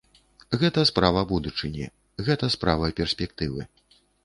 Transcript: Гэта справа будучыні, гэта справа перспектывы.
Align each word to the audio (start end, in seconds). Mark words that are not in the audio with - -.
Гэта 0.61 0.85
справа 0.89 1.21
будучыні, 1.33 1.85
гэта 2.31 2.51
справа 2.57 2.91
перспектывы. 3.03 3.71